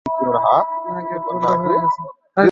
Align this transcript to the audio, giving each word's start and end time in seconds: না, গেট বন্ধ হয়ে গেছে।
না, 0.85 1.01
গেট 1.07 1.21
বন্ধ 1.27 1.43
হয়ে 1.61 1.77
গেছে। 1.81 2.01